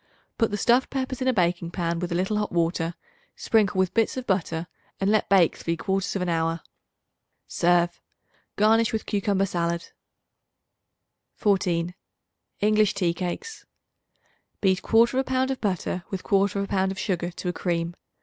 Put 0.39 0.49
the 0.49 0.57
stuffed 0.57 0.89
peppers 0.89 1.21
in 1.21 1.27
a 1.27 1.31
baking 1.33 1.69
pan 1.69 1.99
with 1.99 2.11
a 2.11 2.15
little 2.15 2.37
hot 2.37 2.51
water; 2.51 2.95
sprinkle 3.35 3.77
with 3.77 3.93
bits 3.93 4.17
of 4.17 4.25
butter 4.25 4.65
and 4.99 5.11
let 5.11 5.29
bake 5.29 5.55
three 5.55 5.77
quarters 5.77 6.15
of 6.15 6.23
an 6.23 6.27
hour. 6.27 6.61
Serve. 7.47 8.01
Garnish 8.55 8.91
with 8.93 9.05
cucumber 9.05 9.45
salad. 9.45 9.89
14. 11.35 11.93
English 12.61 12.95
Tea 12.95 13.13
Cakes. 13.13 13.67
Beat 14.59 14.81
1/4 14.81 15.23
pound 15.23 15.51
of 15.51 15.61
butter 15.61 16.03
with 16.09 16.23
1/4 16.23 16.67
pound 16.67 16.91
of 16.91 16.97
sugar 16.97 17.29
to 17.29 17.49
a 17.49 17.53
cream. 17.53 17.93